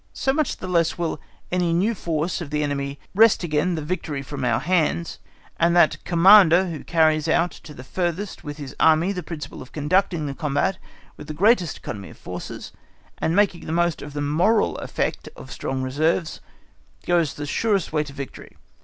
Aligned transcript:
So 0.13 0.33
much 0.33 0.57
the 0.57 0.67
less 0.67 0.97
will 0.97 1.21
any 1.51 1.73
new 1.73 1.93
force 1.93 2.41
of 2.41 2.49
the 2.49 2.63
enemy 2.63 2.97
wrest 3.13 3.43
again 3.43 3.75
the 3.75 3.83
victory 3.83 4.23
from 4.23 4.43
our 4.43 4.59
hands, 4.59 5.19
and 5.59 5.75
that 5.75 6.03
Commander 6.05 6.65
who 6.71 6.83
carries 6.83 7.27
out 7.27 7.51
to 7.51 7.71
the 7.71 7.83
furthest 7.83 8.43
with 8.43 8.57
his 8.57 8.75
Army 8.79 9.11
the 9.11 9.21
principle 9.21 9.61
of 9.61 9.71
conducting 9.71 10.25
the 10.25 10.33
combat 10.33 10.79
with 11.17 11.27
the 11.27 11.35
greatest 11.35 11.77
economy 11.77 12.09
of 12.09 12.17
forces, 12.17 12.71
and 13.19 13.35
making 13.35 13.67
the 13.67 13.71
most 13.71 14.01
of 14.01 14.13
the 14.13 14.21
moral 14.21 14.75
effect 14.79 15.29
of 15.35 15.51
strong 15.51 15.83
reserves, 15.83 16.41
goes 17.05 17.35
the 17.35 17.45
surest 17.45 17.93
way 17.93 18.03
to 18.03 18.11
victory. 18.11 18.57